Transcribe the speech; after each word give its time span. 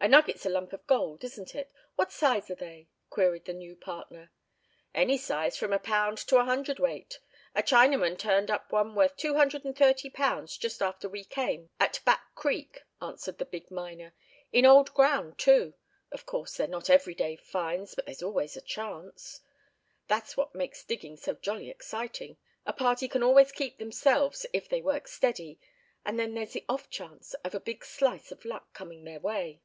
"A 0.00 0.06
nugget's 0.06 0.46
a 0.46 0.48
lump 0.48 0.72
of 0.72 0.86
gold, 0.86 1.24
isn't 1.24 1.56
it? 1.56 1.72
What 1.96 2.12
size 2.12 2.48
are 2.52 2.54
they?" 2.54 2.88
queried 3.10 3.46
the 3.46 3.52
new 3.52 3.74
partner. 3.74 4.30
"Any 4.94 5.18
size 5.18 5.56
from 5.56 5.72
a 5.72 5.80
pound 5.80 6.18
to 6.28 6.36
a 6.38 6.44
hundredweight. 6.44 7.18
A 7.56 7.64
Chinaman 7.64 8.16
turned 8.16 8.48
up 8.48 8.70
one 8.70 8.94
worth 8.94 9.16
£230 9.16 10.56
just 10.60 10.80
after 10.80 11.08
we 11.08 11.24
came, 11.24 11.68
at 11.80 12.00
Back 12.04 12.22
Creek," 12.36 12.84
answered 13.02 13.38
the 13.38 13.44
big 13.44 13.72
miner; 13.72 14.14
"in 14.52 14.64
old 14.64 14.94
ground, 14.94 15.36
too. 15.36 15.74
Of 16.12 16.24
course, 16.26 16.56
they're 16.56 16.68
not 16.68 16.88
everyday 16.88 17.34
finds. 17.34 17.96
But 17.96 18.06
there's 18.06 18.22
always 18.22 18.56
a 18.56 18.60
chance. 18.62 19.40
That's 20.06 20.36
what 20.36 20.54
makes 20.54 20.84
digging 20.84 21.16
so 21.16 21.34
jolly 21.34 21.70
excitin', 21.70 22.36
a 22.64 22.72
party 22.72 23.08
can 23.08 23.24
always 23.24 23.50
keep 23.50 23.78
themselves 23.78 24.46
if 24.52 24.68
they 24.68 24.80
work 24.80 25.08
steady, 25.08 25.58
and 26.06 26.20
then 26.20 26.34
there's 26.34 26.52
the 26.52 26.64
off 26.68 26.88
chance 26.88 27.34
of 27.42 27.52
a 27.52 27.60
big 27.60 27.84
slice 27.84 28.30
of 28.30 28.44
luck 28.44 28.72
comin' 28.72 29.02
their 29.02 29.20
way." 29.20 29.60